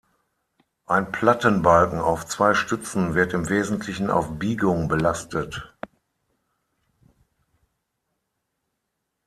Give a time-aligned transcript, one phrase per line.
[0.87, 5.75] Ein Plattenbalken auf zwei Stützen wird im Wesentlichen auf Biegung belastet.